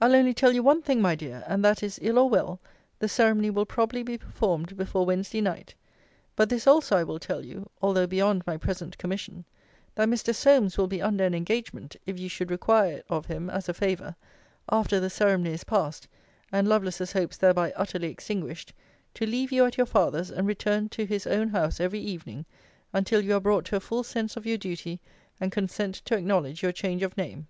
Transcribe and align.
I'll 0.00 0.14
only 0.16 0.32
tell 0.32 0.52
you 0.54 0.62
one 0.62 0.80
thing, 0.80 1.02
my 1.02 1.14
dear: 1.14 1.44
and 1.46 1.62
that 1.62 1.82
is, 1.82 1.98
ill 2.00 2.16
or 2.18 2.26
well, 2.30 2.58
the 3.00 3.06
ceremony 3.06 3.50
will 3.50 3.66
probably 3.66 4.02
be 4.02 4.16
performed 4.16 4.74
before 4.78 5.04
Wednesday 5.04 5.42
night: 5.42 5.74
but 6.36 6.48
this, 6.48 6.66
also, 6.66 6.96
I 6.96 7.04
will 7.04 7.18
tell 7.18 7.44
you, 7.44 7.68
although 7.82 8.06
beyond 8.06 8.46
my 8.46 8.56
present 8.56 8.96
commission, 8.96 9.44
That 9.94 10.08
Mr. 10.08 10.34
Solmes 10.34 10.78
will 10.78 10.86
be 10.86 11.02
under 11.02 11.22
an 11.22 11.34
engagement 11.34 11.96
(if 12.06 12.18
you 12.18 12.30
should 12.30 12.50
require 12.50 12.92
it 12.92 13.06
of 13.10 13.26
him 13.26 13.50
as 13.50 13.68
a 13.68 13.74
favour) 13.74 14.16
after 14.70 15.00
the 15.00 15.10
ceremony 15.10 15.50
is 15.52 15.64
passed, 15.64 16.08
and 16.50 16.66
Lovelace's 16.66 17.12
hopes 17.12 17.36
thereby 17.36 17.70
utterly 17.76 18.10
extinguished, 18.10 18.72
to 19.12 19.26
leave 19.26 19.52
you 19.52 19.66
at 19.66 19.76
your 19.76 19.84
father's, 19.84 20.30
and 20.30 20.46
return 20.46 20.88
to 20.88 21.04
his 21.04 21.26
own 21.26 21.50
house 21.50 21.78
every 21.78 22.00
evening, 22.00 22.46
until 22.94 23.20
you 23.20 23.36
are 23.36 23.40
brought 23.40 23.66
to 23.66 23.76
a 23.76 23.80
full 23.80 24.02
sense 24.02 24.34
of 24.34 24.46
your 24.46 24.56
duty, 24.56 24.98
and 25.38 25.52
consent 25.52 25.96
to 26.06 26.16
acknowledge 26.16 26.62
your 26.62 26.72
change 26.72 27.02
of 27.02 27.14
name. 27.18 27.48